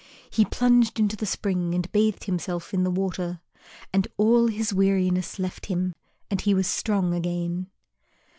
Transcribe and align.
He 0.31 0.45
plunged 0.45 0.99
into 0.99 1.15
the 1.15 1.27
spring 1.27 1.75
and 1.75 1.91
bathed 1.91 2.23
himself 2.23 2.73
in 2.73 2.83
the 2.83 2.89
water, 2.89 3.39
and 3.93 4.07
all 4.17 4.47
his 4.47 4.73
weariness 4.73 5.37
left 5.37 5.67
him 5.67 5.93
and 6.27 6.41
he 6.41 6.55
was 6.55 6.65
strong 6.65 7.13
again. 7.13 7.67